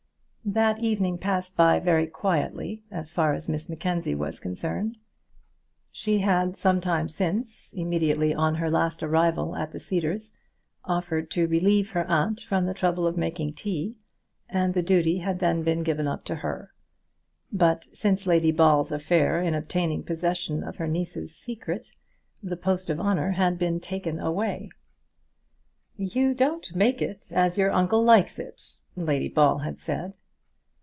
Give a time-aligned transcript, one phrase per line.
[0.43, 4.97] That evening passed by very quietly as far as Miss Mackenzie was concerned.
[5.91, 10.39] She had some time since, immediately on her last arrival at the Cedars,
[10.83, 13.95] offered to relieve her aunt from the trouble of making tea,
[14.49, 16.73] and the duty had then been given up to her.
[17.53, 21.91] But since Lady Ball's affair in obtaining possession of her niece's secret,
[22.41, 24.71] the post of honour had been taken away.
[25.97, 30.15] "You don't make it as your uncle likes it," Lady Ball had said.